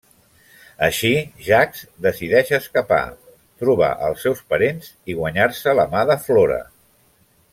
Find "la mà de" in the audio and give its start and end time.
5.83-6.21